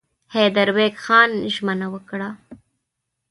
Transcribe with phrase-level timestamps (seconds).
[0.33, 2.29] حیدربېګ خان ژمنه وکړه.